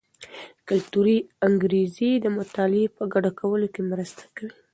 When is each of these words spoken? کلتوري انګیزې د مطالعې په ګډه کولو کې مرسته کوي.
کلتوري 0.67 1.17
انګیزې 1.45 2.11
د 2.19 2.25
مطالعې 2.37 2.85
په 2.95 3.03
ګډه 3.13 3.31
کولو 3.39 3.67
کې 3.73 3.81
مرسته 3.91 4.23
کوي. 4.35 4.53